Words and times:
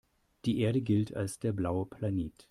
Die 0.45 0.57
Erde 0.61 0.81
gilt 0.81 1.15
als 1.15 1.37
der 1.37 1.53
„blaue 1.53 1.85
Planet“. 1.85 2.33